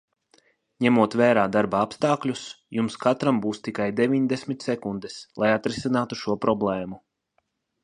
Ņemot 0.85 1.15
vērā 1.19 1.43
darba 1.55 1.81
apstākļus, 1.87 2.41
jums 2.79 2.97
katram 3.05 3.43
būs 3.45 3.61
tikai 3.69 3.89
deviņdesmit 4.01 4.67
sekundes, 4.69 5.21
lai 5.45 5.53
atrisinātu 5.61 6.21
šo 6.25 6.41
problēmu. 6.49 7.03